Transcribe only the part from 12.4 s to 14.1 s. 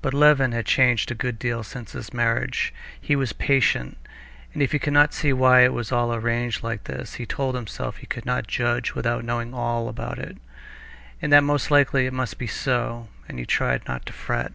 be so, and he tried not